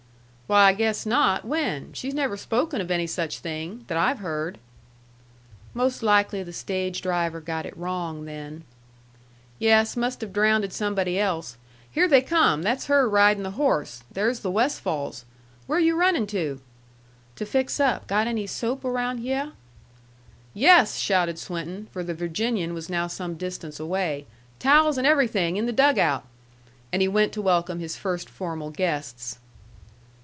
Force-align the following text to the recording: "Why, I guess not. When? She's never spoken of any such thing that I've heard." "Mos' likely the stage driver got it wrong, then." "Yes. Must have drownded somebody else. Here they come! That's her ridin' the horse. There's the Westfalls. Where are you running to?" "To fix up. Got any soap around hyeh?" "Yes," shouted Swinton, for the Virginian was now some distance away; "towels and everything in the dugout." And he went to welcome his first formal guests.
"Why, 0.47 0.65
I 0.65 0.73
guess 0.73 1.05
not. 1.05 1.45
When? 1.45 1.93
She's 1.93 2.13
never 2.13 2.35
spoken 2.35 2.81
of 2.81 2.91
any 2.91 3.07
such 3.07 3.39
thing 3.39 3.85
that 3.87 3.97
I've 3.97 4.19
heard." 4.19 4.57
"Mos' 5.73 6.03
likely 6.03 6.43
the 6.43 6.51
stage 6.51 7.01
driver 7.01 7.39
got 7.39 7.65
it 7.65 7.77
wrong, 7.77 8.25
then." 8.25 8.65
"Yes. 9.59 9.95
Must 9.95 10.19
have 10.19 10.33
drownded 10.33 10.73
somebody 10.73 11.17
else. 11.17 11.55
Here 11.89 12.05
they 12.05 12.21
come! 12.21 12.63
That's 12.63 12.87
her 12.87 13.07
ridin' 13.07 13.43
the 13.43 13.51
horse. 13.51 14.03
There's 14.11 14.41
the 14.41 14.51
Westfalls. 14.51 15.23
Where 15.67 15.77
are 15.77 15.79
you 15.81 15.95
running 15.95 16.27
to?" 16.27 16.59
"To 17.37 17.45
fix 17.45 17.79
up. 17.79 18.07
Got 18.07 18.27
any 18.27 18.45
soap 18.45 18.83
around 18.83 19.19
hyeh?" 19.19 19.51
"Yes," 20.53 20.97
shouted 20.97 21.39
Swinton, 21.39 21.87
for 21.93 22.03
the 22.03 22.13
Virginian 22.13 22.73
was 22.73 22.89
now 22.89 23.07
some 23.07 23.35
distance 23.35 23.79
away; 23.79 24.25
"towels 24.59 24.97
and 24.97 25.07
everything 25.07 25.55
in 25.55 25.65
the 25.65 25.71
dugout." 25.71 26.25
And 26.91 27.01
he 27.01 27.07
went 27.07 27.31
to 27.31 27.41
welcome 27.41 27.79
his 27.79 27.95
first 27.95 28.29
formal 28.29 28.69
guests. 28.69 29.37